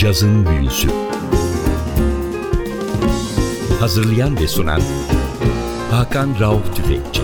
[0.00, 0.88] Cazın Büyüsü
[3.80, 4.80] Hazırlayan ve sunan
[5.90, 7.22] Hakan Rauf Tüfekçi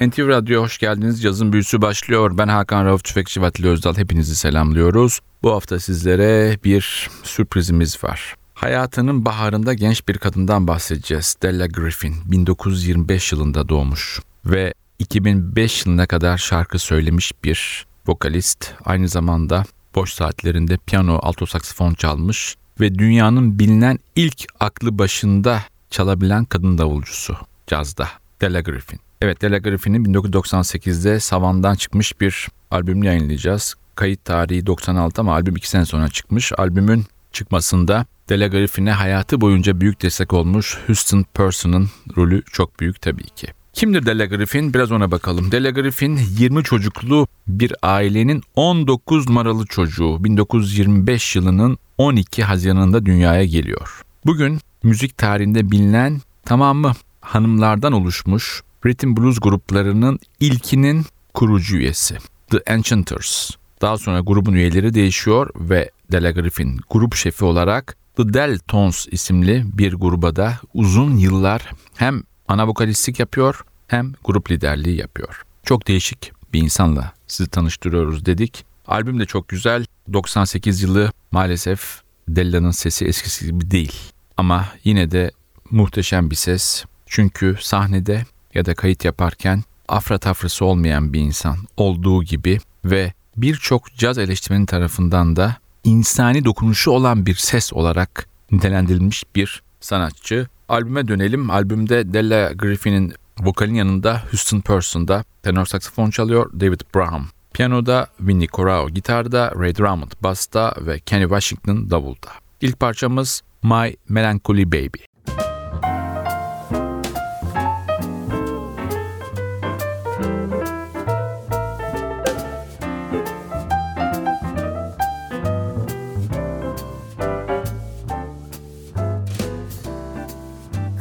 [0.00, 1.24] NTV Radyo hoş geldiniz.
[1.24, 2.38] Yazın büyüsü başlıyor.
[2.38, 3.96] Ben Hakan Rauf Tüfekçi ve Atli Özdal.
[3.96, 5.20] Hepinizi selamlıyoruz.
[5.42, 8.34] Bu hafta sizlere bir sürprizimiz var.
[8.54, 11.26] Hayatının baharında genç bir kadından bahsedeceğiz.
[11.26, 18.72] Stella Griffin 1925 yılında doğmuş ve 2005 yılına kadar şarkı söylemiş bir vokalist.
[18.84, 26.44] Aynı zamanda boş saatlerinde piyano, alto saksafon çalmış ve dünyanın bilinen ilk aklı başında çalabilen
[26.44, 28.08] kadın davulcusu cazda.
[28.40, 29.00] Della Griffin.
[29.22, 33.74] Evet Della Griffin'in 1998'de Savan'dan çıkmış bir albümünü yayınlayacağız.
[33.94, 36.52] Kayıt tarihi 96 ama albüm 2 sene sonra çıkmış.
[36.58, 43.28] Albümün çıkmasında Della Griffin'e hayatı boyunca büyük destek olmuş Houston Person'ın rolü çok büyük tabii
[43.28, 43.46] ki.
[43.74, 44.74] Kimdir Della Griffin?
[44.74, 45.52] Biraz ona bakalım.
[45.52, 50.24] Della Griffin 20 çocuklu bir ailenin 19 numaralı çocuğu.
[50.24, 54.02] 1925 yılının 12 Haziran'ında dünyaya geliyor.
[54.26, 62.16] Bugün müzik tarihinde bilinen tamamı hanımlardan oluşmuş Rhythm Blues gruplarının ilkinin kurucu üyesi.
[62.50, 63.50] The Enchanters.
[63.80, 69.92] Daha sonra grubun üyeleri değişiyor ve Della Griffin grup şefi olarak The Deltons isimli bir
[69.92, 75.42] gruba da uzun yıllar hem ana vokalistlik yapıyor hem grup liderliği yapıyor.
[75.62, 78.64] Çok değişik bir insanla sizi tanıştırıyoruz dedik.
[78.86, 79.84] Albüm de çok güzel.
[80.12, 83.92] 98 yılı maalesef Della'nın sesi eskisi gibi değil.
[84.36, 85.30] Ama yine de
[85.70, 86.84] muhteşem bir ses.
[87.06, 93.94] Çünkü sahnede ya da kayıt yaparken afra tafrası olmayan bir insan olduğu gibi ve birçok
[93.94, 100.48] caz eleştirmenin tarafından da insani dokunuşu olan bir ses olarak nitelendirilmiş bir sanatçı.
[100.68, 101.50] Albüme dönelim.
[101.50, 107.26] Albümde Della Griffin'in vokalin yanında Houston Person'da tenor saksafon çalıyor David Braham.
[107.54, 112.28] Piyanoda Vinnie Corao, gitarda Ray Drummond, basta ve Kenny Washington davulda.
[112.60, 115.13] İlk parçamız My Melancholy Baby.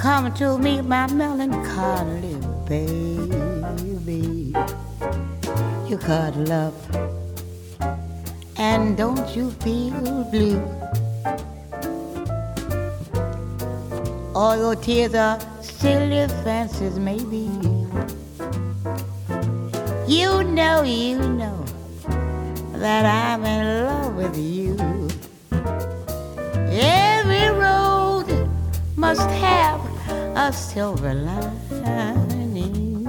[0.04, 2.36] Come to me, my melancholy
[2.68, 4.54] baby.
[5.88, 6.74] You cuddle up,
[8.58, 10.62] and don't you feel blue?
[14.36, 17.50] All your tears are silly fancies, maybe.
[20.06, 21.64] You know, you know
[22.74, 24.76] that I'm in love with you.
[26.74, 28.50] Every road
[28.98, 29.93] must have
[30.36, 33.06] a silver lining.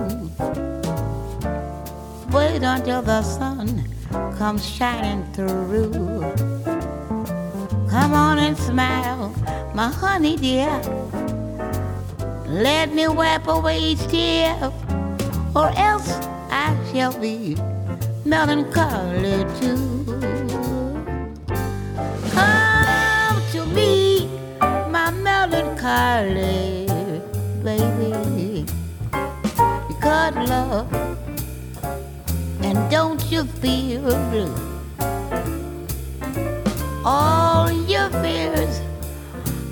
[2.31, 3.89] Wait until the sun
[4.37, 6.23] comes shining through.
[7.89, 9.35] Come on and smile,
[9.75, 10.81] my honey dear.
[12.47, 14.55] Let me wipe away each tear,
[15.57, 16.11] or else
[16.51, 17.57] I shall be
[18.25, 20.05] melancholy too.
[22.33, 24.29] Come to me,
[24.61, 26.84] my melancholy
[30.47, 30.93] love,
[32.63, 34.55] and don't you feel blue?
[37.05, 38.81] All your fears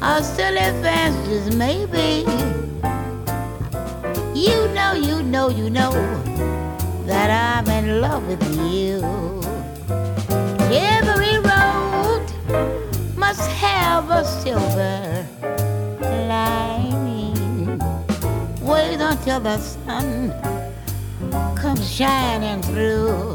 [0.02, 2.26] are silly fancies, maybe.
[4.34, 5.92] You know, you know, you know
[7.06, 9.00] that I'm in love with you.
[10.70, 12.26] Every road
[13.16, 15.26] must have a silver
[16.28, 17.78] lining.
[18.60, 20.32] wait until the sun
[21.74, 23.34] comes shining through.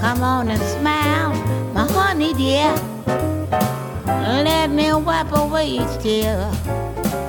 [0.00, 1.32] Come on and smile,
[1.72, 2.74] my honey dear.
[4.06, 6.36] Let me wipe away each tear,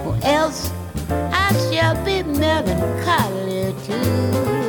[0.06, 0.70] or else
[1.10, 4.69] I shall be melancholy too.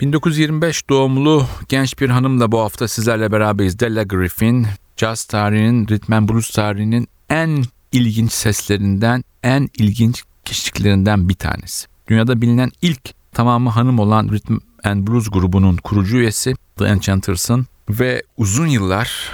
[0.00, 3.78] 1925 doğumlu genç bir hanımla bu hafta sizlerle beraberiz.
[3.78, 11.34] Della Griffin, jazz tarihinin, rhythm and blues tarihinin en ilginç seslerinden, en ilginç kişiliklerinden bir
[11.34, 11.86] tanesi.
[12.08, 18.22] Dünyada bilinen ilk tamamı hanım olan Rhythm and Blues grubunun kurucu üyesi The Enchanters'ın ve
[18.36, 19.30] uzun yıllar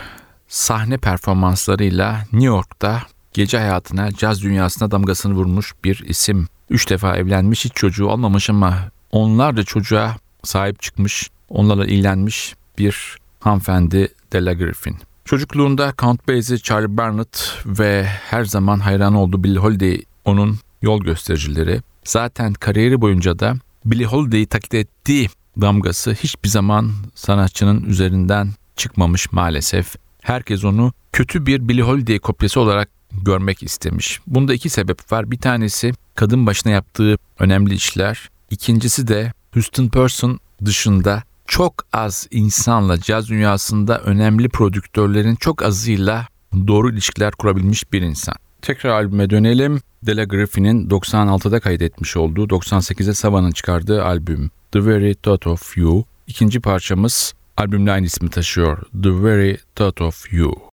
[0.48, 3.02] sahne performanslarıyla New York'ta
[3.32, 6.48] gece hayatına, caz dünyasına damgasını vurmuş bir isim.
[6.70, 8.78] Üç defa evlenmiş, hiç çocuğu olmamış ama
[9.10, 14.96] onlarca çocuğa sahip çıkmış, onlarla ilgilenmiş bir hanımefendi Della Griffin.
[15.24, 21.80] Çocukluğunda Count Basie, Charlie Barnett ve her zaman hayran olduğu Billie Holiday onun yol göstericileri.
[22.04, 23.54] Zaten kariyeri boyunca da
[23.84, 25.28] Billie Holiday'i taklit ettiği
[25.60, 29.94] damgası hiçbir zaman sanatçının üzerinden çıkmamış maalesef.
[30.20, 34.20] Herkes onu kötü bir Billie Holiday kopyası olarak görmek istemiş.
[34.26, 35.30] Bunda iki sebep var.
[35.30, 38.30] Bir tanesi kadın başına yaptığı önemli işler.
[38.50, 46.26] İkincisi de Houston Person dışında çok az insanla caz dünyasında önemli prodüktörlerin çok azıyla
[46.66, 48.34] doğru ilişkiler kurabilmiş bir insan.
[48.62, 49.80] Tekrar albüme dönelim.
[50.06, 56.04] Della Griffin'in 96'da kaydetmiş olduğu 98'e Sava'nın çıkardığı albüm The Very Thought of You.
[56.26, 58.78] İkinci parçamız albümle aynı ismi taşıyor.
[59.02, 60.69] The Very Thought of You.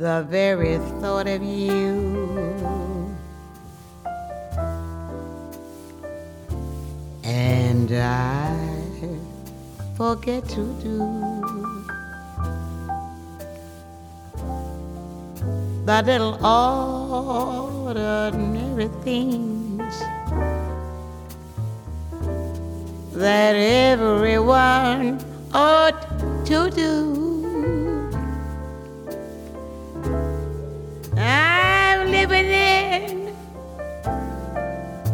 [0.00, 3.14] The very thought of you.
[7.22, 8.56] And I
[9.98, 10.96] forget to do
[15.84, 16.38] the little
[17.86, 19.98] ordinary things
[23.12, 25.20] that everyone
[25.52, 26.00] ought
[26.46, 27.29] to do.
[32.20, 33.34] Living in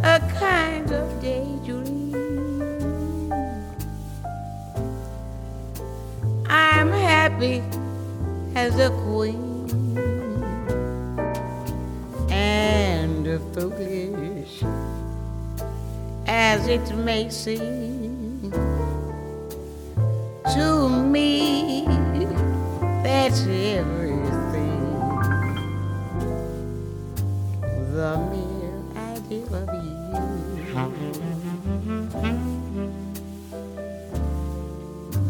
[0.03, 2.13] a kind of daydream.
[6.49, 7.63] I'm happy
[8.57, 9.69] as a queen
[12.29, 13.25] and
[13.55, 14.65] foolish
[16.27, 18.51] as it may seem
[20.55, 21.85] to me.
[23.05, 24.06] That's every
[27.97, 28.83] the mere
[29.15, 29.97] idea of you.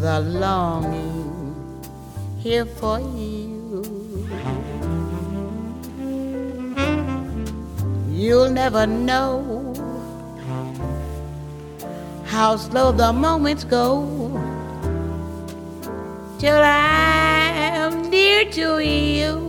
[0.00, 1.54] The longing
[2.40, 3.84] here for you.
[8.10, 9.72] You'll never know
[12.24, 14.02] how slow the moments go
[16.40, 19.45] till I'm near to you.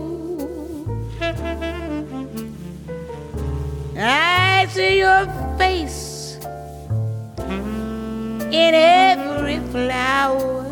[4.00, 5.26] I see your
[5.58, 6.38] face
[8.52, 10.64] in every flower.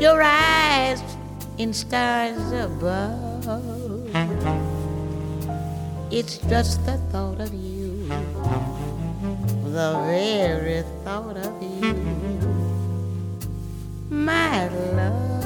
[0.00, 1.00] Your eyes
[1.58, 3.46] in stars above.
[6.10, 8.08] It's just the thought of you,
[9.62, 11.94] the very thought of you,
[14.10, 15.37] my love.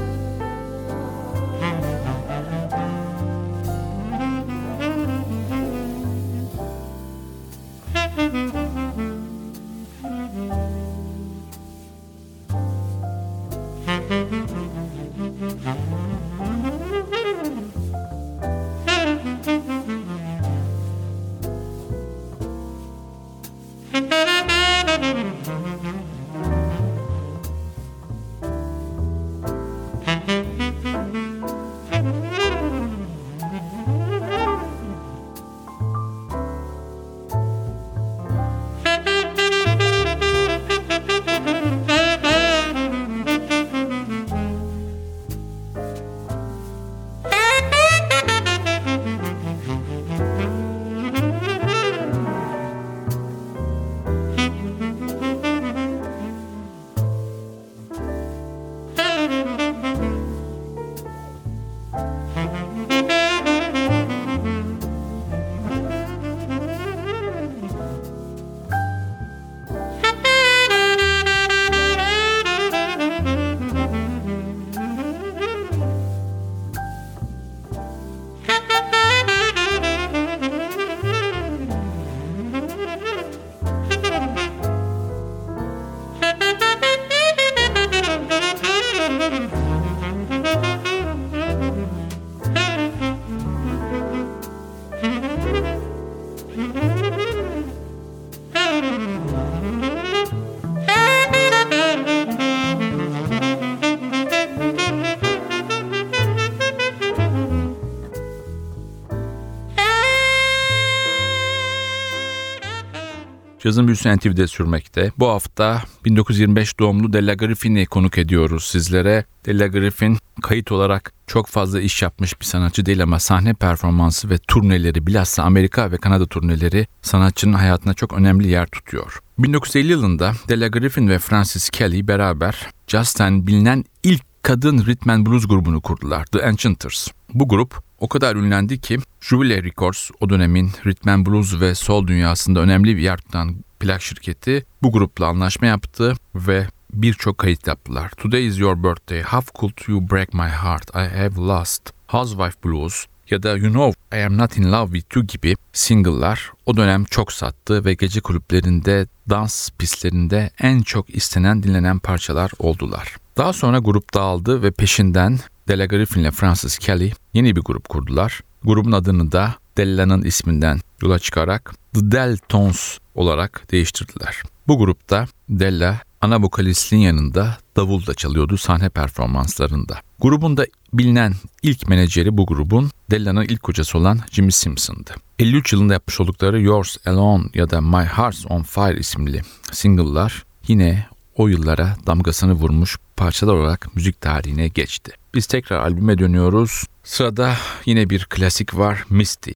[113.62, 115.12] Cazın büyüsü NTV'de sürmekte.
[115.19, 119.25] Bu hafta 1925 doğumlu Della Griffin'i konuk ediyoruz sizlere.
[119.47, 124.38] Della Griffin kayıt olarak çok fazla iş yapmış bir sanatçı değil ama sahne performansı ve
[124.38, 129.21] turneleri bilhassa Amerika ve Kanada turneleri sanatçının hayatına çok önemli yer tutuyor.
[129.38, 135.81] 1950 yılında Della Griffin ve Francis Kelly beraber Justin bilinen ilk kadın rhythm blues grubunu
[135.81, 137.09] kurdular, The Enchanters.
[137.35, 142.06] Bu grup o kadar ünlendi ki Jubilee Records o dönemin rhythm and blues ve soul
[142.06, 148.11] dünyasında önemli bir yer tutan plak şirketi bu grupla anlaşma yaptı ve birçok kayıt yaptılar.
[148.11, 153.06] Today is your birthday, How could you break my heart, I have lost, Housewife Blues
[153.30, 157.04] ya da You Know I Am Not In Love With You gibi single'lar o dönem
[157.04, 163.16] çok sattı ve gece kulüplerinde, dans pistlerinde en çok istenen dinlenen parçalar oldular.
[163.37, 165.38] Daha sonra grup dağıldı ve peşinden
[165.69, 168.40] Della Griffin ile Francis Kelly yeni bir grup kurdular.
[168.64, 174.42] Grubun adını da Della'nın isminden yola çıkarak The Deltons olarak değiştirdiler.
[174.69, 179.99] Bu grupta Della ana vokalistin yanında davul da çalıyordu sahne performanslarında.
[180.21, 185.11] Grubun da bilinen ilk menajeri bu grubun Della'nın ilk kocası olan Jimmy Simpson'dı.
[185.38, 189.42] 53 yılında yapmış oldukları Yours Alone ya da My Heart's on Fire isimli
[189.73, 195.12] single'lar yine o yıllara damgasını vurmuş parçalar olarak müzik tarihine geçti.
[195.34, 196.84] Biz tekrar albüme dönüyoruz.
[197.02, 197.54] Sırada
[197.86, 199.50] yine bir klasik var Misty.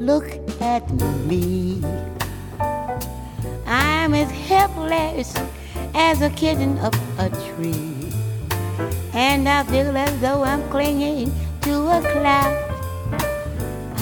[0.00, 0.26] Look
[0.60, 0.90] at
[1.28, 1.74] me.
[3.66, 5.34] I'm as helpless
[5.94, 7.94] as a kitten up a tree.
[9.14, 11.30] And I feel as though I'm clinging
[11.62, 12.56] to a cloud.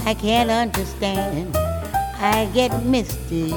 [0.07, 1.57] I can't understand.
[2.21, 3.53] I get misty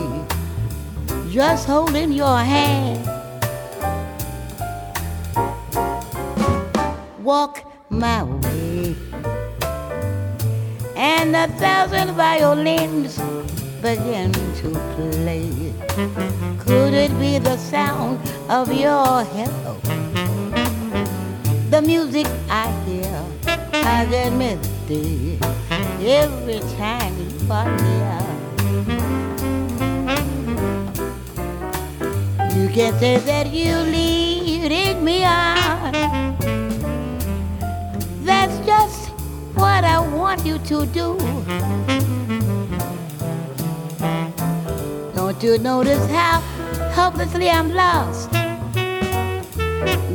[1.35, 3.03] just holding your hand.
[7.21, 8.95] Walk my way,
[10.95, 13.19] and a thousand violins
[13.81, 15.73] begin to play.
[16.57, 18.17] Could it be the sound
[18.49, 19.75] of your hello?
[21.69, 23.25] The music I hear,
[23.73, 25.37] I get misty
[25.99, 28.24] every time you are near.
[32.65, 35.91] You can say that you leading me on.
[38.25, 39.09] That's just
[39.53, 41.15] what I want you to do.
[45.13, 46.41] Don't you notice how
[46.91, 48.31] hopelessly I'm lost?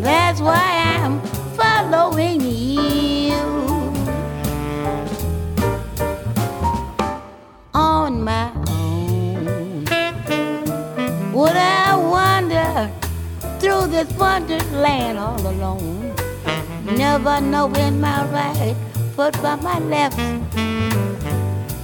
[0.03, 1.21] That's why I'm
[1.55, 3.39] following you.
[7.75, 9.85] On my own.
[11.33, 11.80] Would I
[13.91, 16.15] this wonderland all alone?
[16.85, 18.77] Never knowing my right
[19.17, 20.19] foot from my left,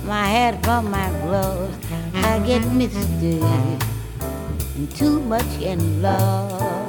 [0.05, 1.77] my hat from my gloves.
[2.15, 6.87] I get misty and too much in love.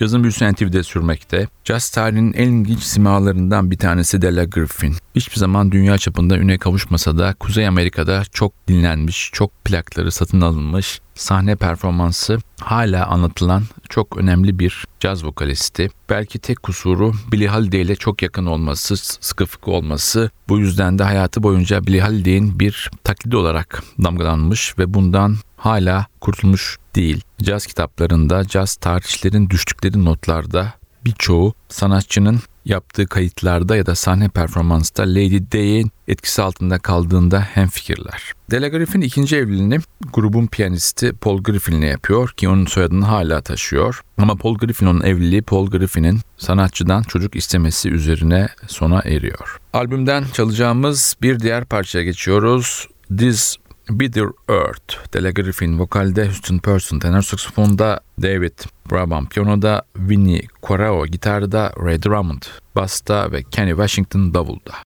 [0.00, 1.48] Cazın büyüsü NTV'de sürmekte.
[1.64, 4.96] Caz tarihinin en ilginç simalarından bir tanesi Della Griffin.
[5.14, 11.00] Hiçbir zaman dünya çapında üne kavuşmasa da Kuzey Amerika'da çok dinlenmiş, çok plakları satın alınmış,
[11.14, 15.90] sahne performansı hala anlatılan çok önemli bir caz vokalisti.
[16.10, 20.30] Belki tek kusuru Billie Holiday ile çok yakın olması, sıkı fıkı olması.
[20.48, 26.76] Bu yüzden de hayatı boyunca Billie Holiday'in bir taklidi olarak damgalanmış ve bundan hala kurtulmuş
[26.96, 27.22] değil.
[27.42, 30.72] Caz kitaplarında, caz tarihçilerin düştükleri notlarda
[31.04, 38.32] birçoğu sanatçının yaptığı kayıtlarda ya da sahne performansta Lady Day'in etkisi altında kaldığında hemfikirler.
[38.50, 39.78] Della Griffin ikinci evliliğini
[40.12, 44.00] grubun piyanisti Paul Griffin'le yapıyor ki onun soyadını hala taşıyor.
[44.18, 49.60] Ama Paul Griffin'in evliliği Paul Griffin'in sanatçıdan çocuk istemesi üzerine sona eriyor.
[49.72, 52.88] Albümden çalacağımız bir diğer parçaya geçiyoruz.
[53.18, 53.56] This
[53.90, 58.52] Bitter Earth, Della Griffin vokalde, Houston Person tenor saksafonda, David
[58.88, 64.82] Brabham piyanoda, Vinnie Corao gitarda, Ray Drummond basta ve Kenny Washington davulda.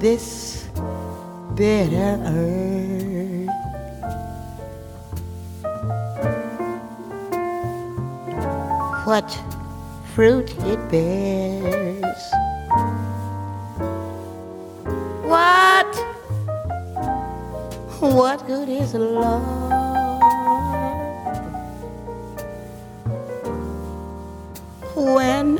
[0.00, 0.61] This
[1.54, 3.48] bitter earth.
[9.04, 9.30] What
[10.14, 12.22] fruit it bears.
[15.24, 15.94] What,
[18.00, 19.42] what good is love
[24.94, 25.56] when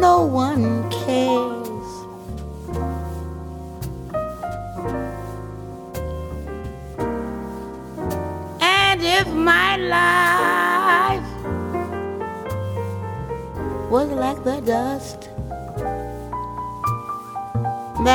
[0.00, 1.25] no one cares?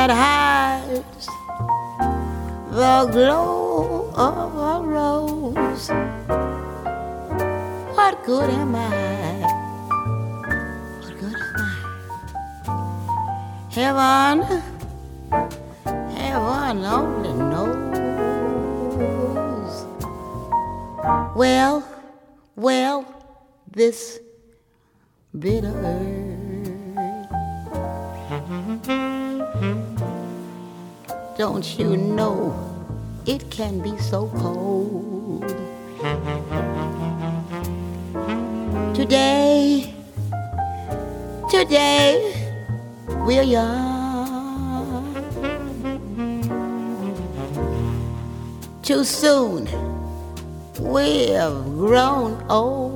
[0.06, 1.26] That hides
[2.70, 5.88] the glow of a rose,
[7.94, 8.88] what good am I?
[10.98, 11.70] What good am I?
[13.70, 14.36] Heaven,
[16.16, 17.94] heaven only knows.
[21.36, 21.84] Well,
[22.56, 23.06] well,
[23.70, 24.18] this
[25.38, 25.72] bitter
[28.88, 29.21] earth.
[29.62, 31.36] Mm-hmm.
[31.38, 32.52] Don't you know
[33.26, 35.46] it can be so cold?
[38.92, 39.94] Today,
[41.48, 42.34] today,
[43.24, 45.14] we're young.
[48.82, 49.68] Too soon
[50.80, 52.91] we have grown old.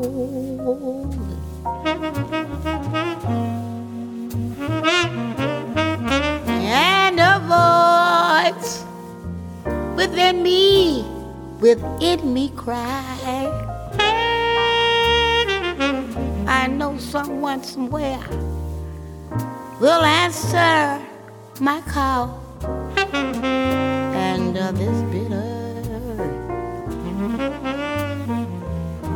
[11.66, 13.50] Within me cry.
[16.46, 18.22] I know someone somewhere
[19.81, 21.02] will answer
[21.59, 22.40] my call.
[22.94, 25.42] And uh, this bitter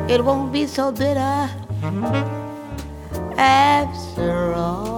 [0.08, 1.48] it won't be so bitter
[3.38, 4.89] after all.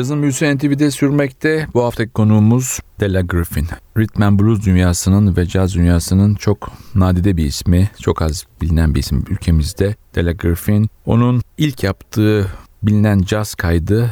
[0.00, 1.66] Cazın büyüsü NTV'de sürmekte.
[1.74, 3.66] Bu haftaki konuğumuz Della Griffin.
[3.96, 7.90] Rhythm and Blues dünyasının ve caz dünyasının çok nadide bir ismi.
[8.02, 9.94] Çok az bilinen bir isim ülkemizde.
[10.14, 10.88] Della Griffin.
[11.06, 12.46] Onun ilk yaptığı
[12.82, 14.10] bilinen caz kaydı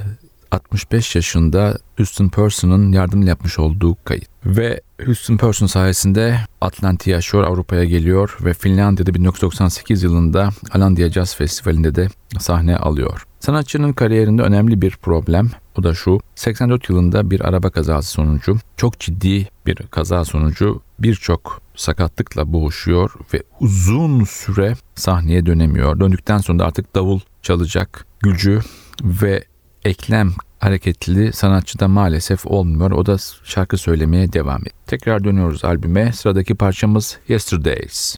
[0.50, 4.28] 65 yaşında Houston Person'ın yardımıyla yapmış olduğu kayıt.
[4.46, 11.94] Ve Houston Person sayesinde Atlantik'i yaşıyor, Avrupa'ya geliyor ve Finlandiya'da 1998 yılında Alandia Jazz Festivali'nde
[11.94, 13.27] de sahne alıyor.
[13.40, 19.00] Sanatçının kariyerinde önemli bir problem o da şu 84 yılında bir araba kazası sonucu çok
[19.00, 26.00] ciddi bir kaza sonucu birçok sakatlıkla boğuşuyor ve uzun süre sahneye dönemiyor.
[26.00, 28.60] Döndükten sonra da artık davul çalacak gücü
[29.02, 29.44] ve
[29.84, 32.90] eklem hareketli sanatçıda maalesef olmuyor.
[32.90, 34.76] O da şarkı söylemeye devam ediyor.
[34.86, 36.12] Tekrar dönüyoruz albüme.
[36.12, 38.16] Sıradaki parçamız Yesterdays.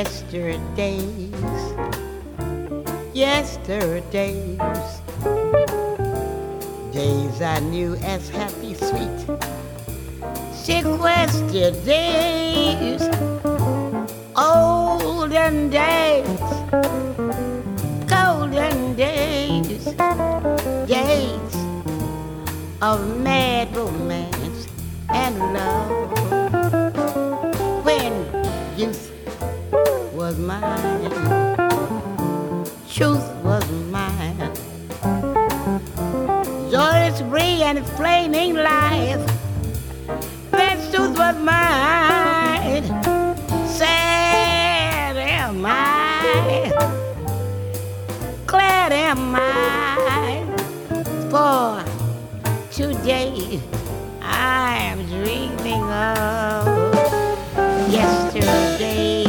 [0.00, 1.34] Yesterdays,
[3.12, 4.58] yesterdays.
[6.90, 9.20] Days I knew as happy, sweet,
[10.54, 13.02] sequestered days,
[14.38, 16.40] olden days,
[18.08, 19.84] golden days,
[20.88, 21.54] days
[22.80, 24.66] of mad romance
[25.10, 26.39] and love.
[30.30, 31.10] Was mine,
[32.88, 34.38] truth was mine
[36.70, 39.26] joyous free and flaming life.
[40.52, 42.84] That truth was mine.
[43.66, 46.70] Sad am I,
[48.46, 50.44] glad am I,
[51.28, 51.82] for
[52.70, 53.60] today
[54.22, 56.94] I am dreaming of
[57.90, 59.19] yesterday.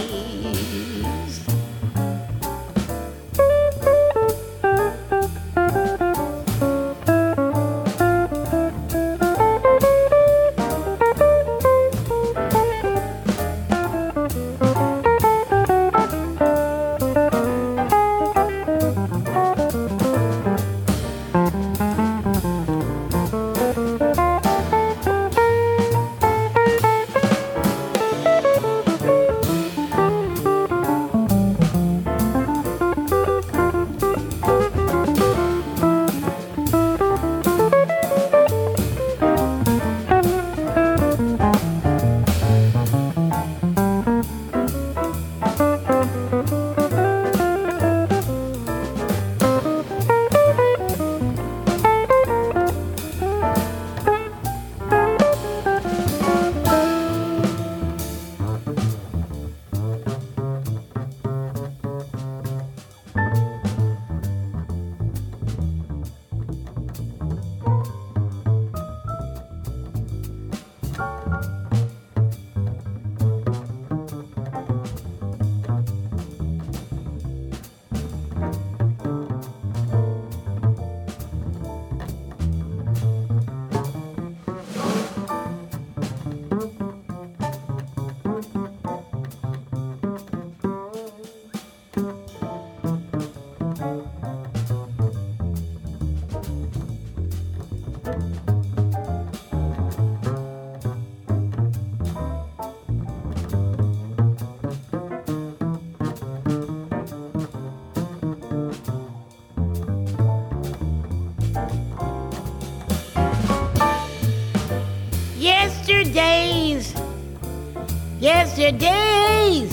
[118.72, 119.72] Yesterdays,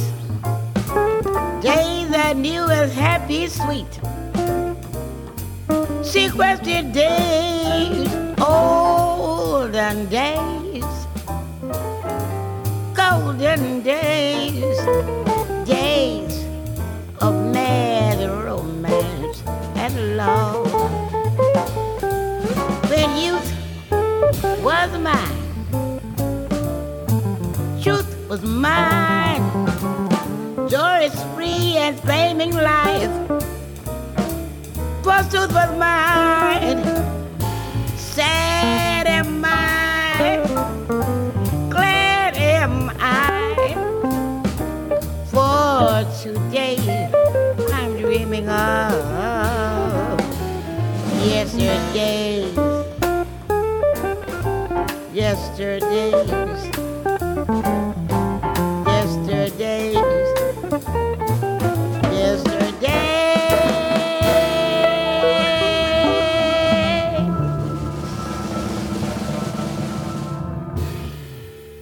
[1.63, 4.01] days I knew as happy, sweet.
[6.03, 8.09] Sequestered days,
[8.41, 10.58] olden days, golden
[28.61, 29.42] mine.
[30.68, 33.29] Joy is free and flaming life.
[35.31, 36.83] Truth was mine.
[37.99, 40.40] Sad am I,
[41.68, 43.75] glad am I.
[45.27, 46.79] For today
[47.75, 50.18] I'm dreaming of
[51.23, 52.51] yesterday.
[55.12, 56.48] Yesterdays.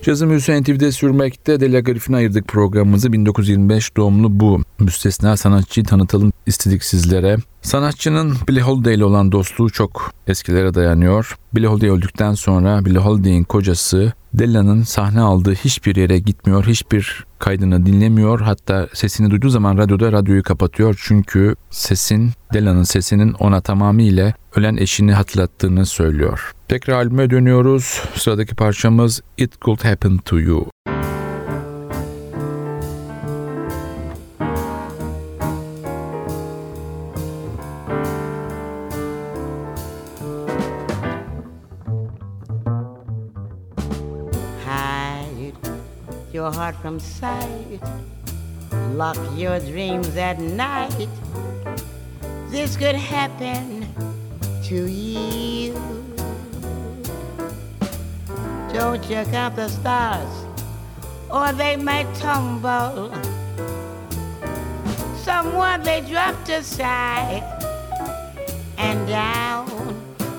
[0.07, 1.61] Cazın Büyüsü NTV'de sürmekte.
[1.61, 3.13] Delia Garif'ine ayırdık programımızı.
[3.13, 7.37] 1925 doğumlu bu müstesna sanatçıyı tanıtalım istedik sizlere.
[7.63, 11.37] Sanatçının Billie Holiday ile olan dostluğu çok eskilere dayanıyor.
[11.55, 17.87] Billie Holiday öldükten sonra Billie Holiday'in kocası Della'nın sahne aldığı hiçbir yere gitmiyor, hiçbir kaydını
[17.87, 18.41] dinlemiyor.
[18.41, 21.01] Hatta sesini duyduğu zaman radyoda radyoyu kapatıyor.
[21.03, 26.53] Çünkü sesin, Della'nın sesinin ona tamamıyla ölen eşini hatırlattığını söylüyor.
[26.69, 28.03] Tekrar albüme dönüyoruz.
[28.15, 30.67] Sıradaki parçamız It Could Happen To You.
[46.67, 47.81] Heart from sight.
[48.95, 51.09] Lock your dreams at night.
[52.49, 53.87] This could happen
[54.65, 55.75] to you.
[58.73, 60.35] Don't you count the stars,
[61.31, 63.15] or they might tumble.
[65.23, 67.45] Someone they dropped aside,
[68.77, 69.69] and down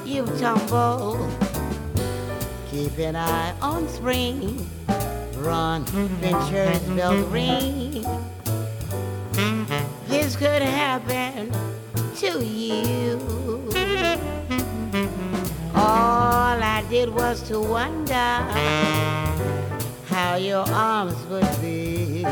[0.05, 1.15] you tumble.
[2.69, 4.67] Keep an eye on spring
[5.37, 8.05] run, Venture's bell ring.
[10.07, 11.51] This could happen
[12.17, 13.19] to you.
[15.75, 18.13] All I did was to wonder
[20.07, 22.25] how your arms would be.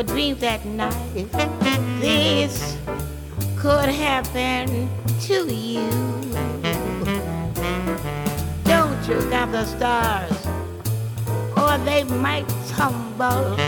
[0.00, 1.30] Your dreams at night.
[2.00, 2.78] This
[3.58, 4.88] could happen
[5.20, 5.86] to you.
[8.64, 10.46] Don't you count the stars,
[11.54, 13.58] or they might tumble.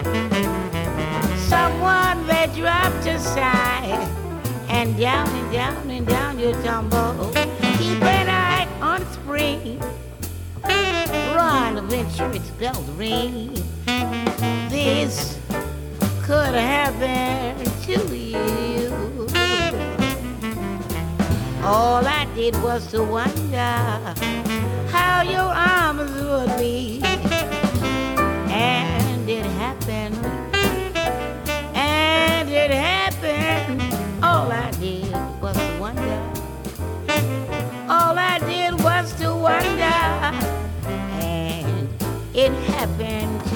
[1.37, 4.09] Someone they dropped aside,
[4.71, 7.31] and down and down and down you tumble.
[7.77, 9.79] Keep an eye on spring.
[10.64, 13.53] Run, venture, its bell ring.
[14.71, 15.41] This
[16.52, 19.26] could happen to you.
[21.64, 23.56] All I did was to wonder
[24.90, 27.00] how your arms would be.
[28.50, 30.16] And it happened.
[31.74, 33.80] And it happened.
[34.22, 35.10] All I did
[35.40, 36.22] was to wonder.
[37.88, 40.02] All I did was to wonder.
[41.22, 41.88] And
[42.34, 43.51] it happened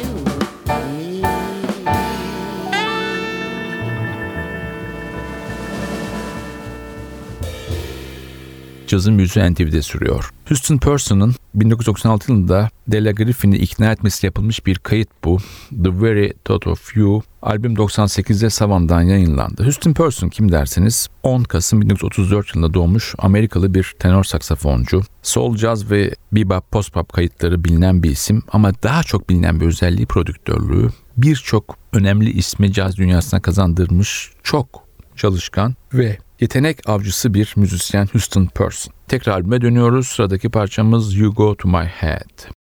[8.97, 10.31] cazın büyüsü NTV'de sürüyor.
[10.49, 15.39] Houston Person'ın 1996 yılında Della Griffin'i ikna etmesi yapılmış bir kayıt bu.
[15.85, 19.65] The Very Thought of You albüm 98'de Savant'dan yayınlandı.
[19.65, 25.03] Houston Person kim derseniz 10 Kasım 1934 yılında doğmuş Amerikalı bir tenor saksafoncu.
[25.23, 30.07] Soul, jazz ve bebop, post-pop kayıtları bilinen bir isim ama daha çok bilinen bir özelliği
[30.07, 30.89] prodüktörlüğü.
[31.17, 38.95] Birçok önemli ismi caz dünyasına kazandırmış çok çalışkan ve yetenek avcısı bir müzisyen Houston Person.
[39.09, 40.09] Tekrar albüme dönüyoruz.
[40.09, 42.57] Sıradaki parçamız You Go To My Head.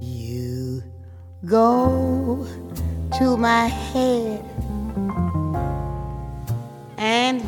[0.00, 0.82] You
[1.42, 2.46] go
[3.18, 4.55] to my head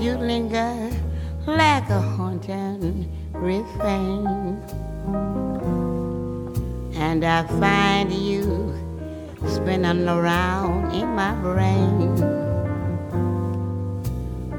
[0.01, 0.91] you linger
[1.47, 4.63] like a haunting refrain.
[6.95, 8.75] And I find you
[9.49, 12.17] spinning around in my brain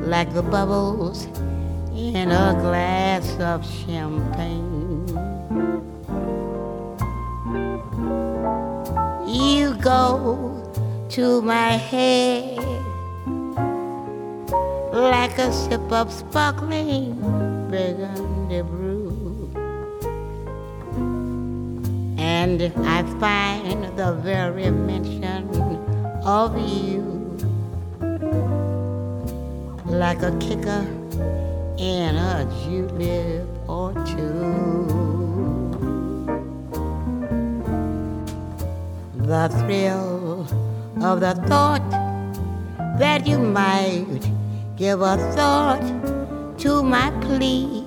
[0.01, 1.25] like the bubbles
[1.95, 5.07] in a glass of champagne.
[9.25, 10.69] You go
[11.09, 12.68] to my head
[14.99, 17.15] like a sip of sparkling
[17.71, 19.51] burgundy brew.
[22.17, 25.49] And I find the very mention
[26.23, 27.37] of you
[29.85, 30.85] like a kicker
[31.77, 34.85] in a julep or two.
[39.15, 40.47] The thrill
[41.01, 41.89] of the thought
[42.99, 44.38] that you might
[44.79, 45.83] give a thought
[46.57, 47.83] to my plea,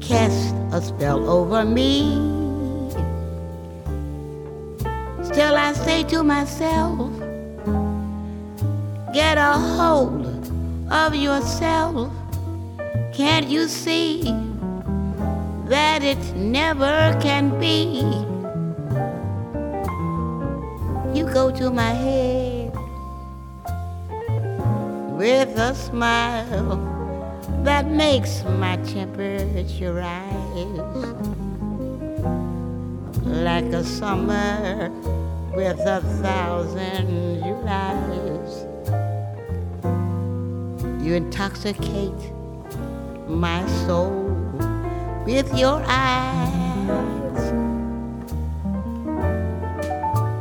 [0.00, 2.16] cast a spell over me.
[5.22, 7.08] Still, I say to myself,
[9.14, 10.26] get a hold
[10.90, 12.10] of yourself.
[13.12, 14.24] Can't you see
[15.66, 18.02] that it never can be?
[21.16, 22.31] You go to my head
[25.22, 26.76] with a smile
[27.62, 30.66] that makes my temperature rise
[33.22, 34.90] like a summer
[35.54, 38.66] with a thousand Julys.
[41.06, 42.22] You intoxicate
[43.28, 44.24] my soul
[45.24, 47.42] with your eyes.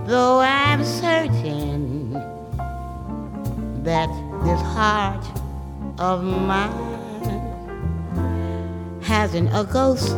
[0.07, 2.13] Though I'm certain
[3.83, 4.09] that
[4.43, 5.25] this heart
[5.99, 6.71] of mine
[9.01, 10.17] hasn't a ghost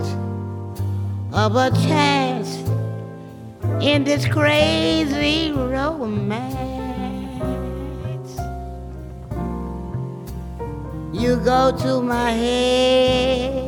[1.34, 2.58] of a chance
[3.82, 6.54] in this crazy romance.
[11.12, 13.62] You go to my head.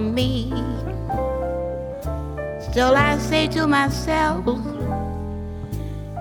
[0.00, 0.50] Me.
[2.60, 4.44] Still, I say to myself,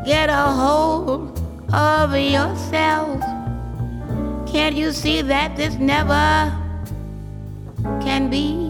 [0.06, 1.40] get a hold
[1.74, 3.20] of yourself.
[4.48, 6.52] Can't you see that this never
[8.02, 8.70] can be?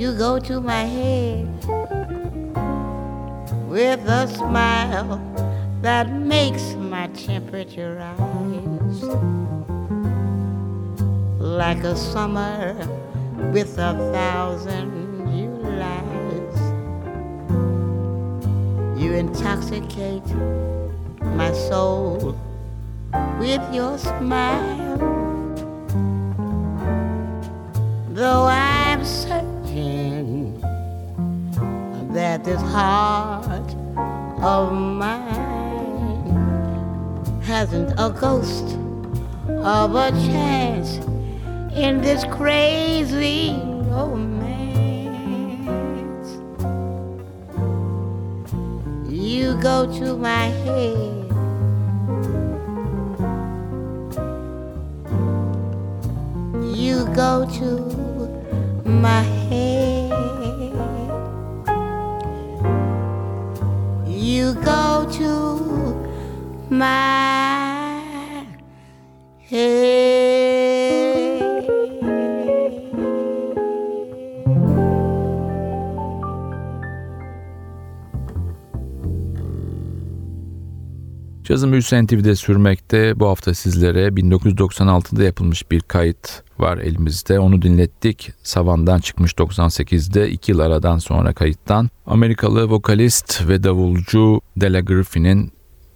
[0.00, 1.48] You go to my head
[3.68, 5.20] with a smile
[5.80, 9.81] that makes my temperature rise
[11.52, 12.74] like a summer
[13.52, 14.90] with a thousand
[15.28, 16.58] Julys.
[18.98, 20.26] You intoxicate
[21.20, 22.34] my soul
[23.38, 24.96] with your smile.
[28.08, 30.58] Though I'm certain
[32.14, 33.74] that this heart
[34.40, 36.32] of mine
[37.42, 38.78] hasn't a ghost
[39.48, 41.11] of a chance
[41.74, 43.58] in this crazy
[43.88, 44.42] romance.
[49.08, 51.08] You go to my head.
[56.76, 57.68] You go to
[58.84, 60.12] my head.
[64.06, 68.44] You go to my
[69.48, 70.11] head.
[81.52, 83.20] Cazın büyüsü NTV'de sürmekte.
[83.20, 87.38] Bu hafta sizlere 1996'da yapılmış bir kayıt var elimizde.
[87.38, 88.32] Onu dinlettik.
[88.42, 91.90] Savan'dan çıkmış 98'de 2 yıl aradan sonra kayıttan.
[92.06, 95.52] Amerikalı vokalist ve davulcu Della Griffin'in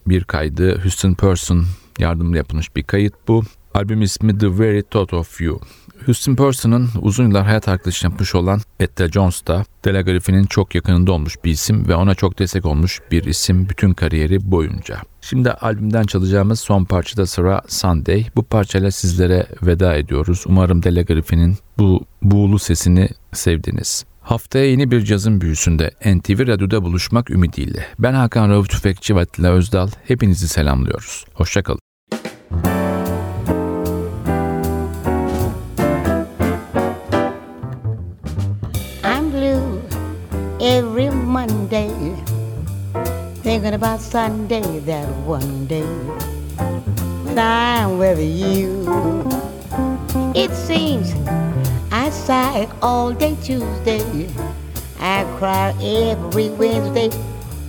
[0.07, 0.81] bir kaydı.
[0.83, 1.65] Houston Person
[1.99, 3.43] yardımıyla yapılmış bir kayıt bu.
[3.75, 5.61] Albüm ismi The Very Thought of You.
[6.05, 11.13] Houston Person'ın uzun yıllar hayat arkadaşı yapmış olan Etta Jones da Della Griffin'in çok yakınında
[11.13, 14.97] olmuş bir isim ve ona çok destek olmuş bir isim bütün kariyeri boyunca.
[15.21, 18.27] Şimdi albümden çalacağımız son parçada sıra Sunday.
[18.37, 20.45] Bu parçayla sizlere veda ediyoruz.
[20.47, 24.05] Umarım Della Griffin'in bu buğulu sesini sevdiniz.
[24.21, 27.87] Haftaya yeni bir cazın büyüsünde NTV Radyo'da buluşmak ümidiyle.
[27.99, 29.89] Ben Hakan Rauf Tüfekçi ve Atilla Özdal.
[30.05, 31.25] Hepinizi selamlıyoruz.
[31.35, 31.86] Hoşçakalın.
[41.47, 41.89] Monday,
[43.37, 45.87] thinking about Sunday, that one day
[47.23, 48.83] when I'm with you.
[50.35, 51.15] It seems
[51.93, 54.29] I sigh all day Tuesday,
[54.99, 57.11] I cry every Wednesday.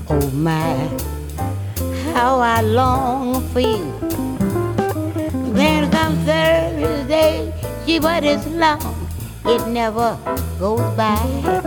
[0.09, 0.73] Oh my,
[2.13, 3.93] how I long for you.
[5.53, 7.53] Then comes Thursday,
[7.85, 9.07] gee, but it's long,
[9.45, 10.17] it never
[10.57, 11.66] goes by.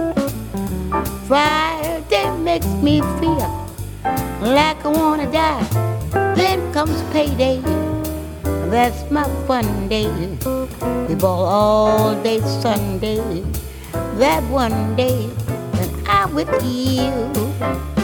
[1.31, 3.39] Friday makes me feel
[4.43, 5.63] like I wanna die.
[6.35, 7.63] Then comes payday,
[8.67, 10.11] that's my fun day.
[11.07, 13.45] We ball all day Sunday,
[14.19, 15.29] that one day
[15.79, 18.00] when I'm with you.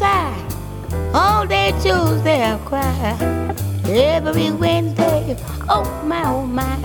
[0.00, 0.34] Sigh.
[1.12, 3.18] All day Tuesday I cry.
[3.84, 5.36] Every Wednesday,
[5.68, 6.78] oh my, oh my,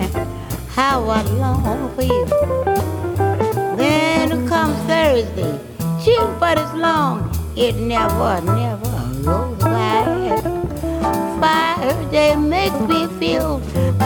[0.75, 2.25] how I long for you.
[3.77, 5.53] Then comes Thursday.
[6.03, 7.31] Shoot, but it's long.
[7.55, 10.03] It never, never goes by.
[11.39, 13.61] Thursday makes me feel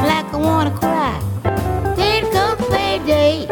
[0.10, 1.16] like I wanna cry.
[1.98, 3.48] Then comes payday.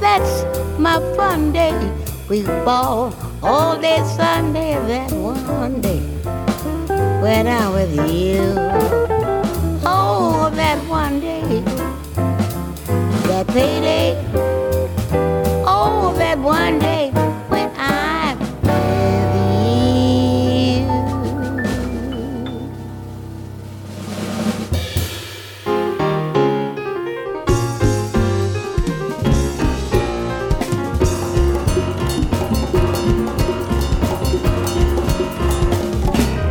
[0.00, 0.32] That's
[0.76, 1.97] my fun day.
[2.28, 6.00] We ball all day Sunday, that one day
[7.22, 8.52] when I'm with you.
[9.86, 11.62] Oh, that one day,
[13.28, 14.22] that payday.
[15.66, 17.07] Oh, that one day